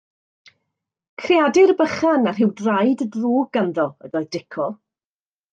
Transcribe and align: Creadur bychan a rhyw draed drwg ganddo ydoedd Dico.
Creadur 1.23 1.73
bychan 1.83 2.31
a 2.31 2.35
rhyw 2.37 2.49
draed 2.63 3.07
drwg 3.17 3.47
ganddo 3.59 3.89
ydoedd 4.09 4.29
Dico. 4.39 4.71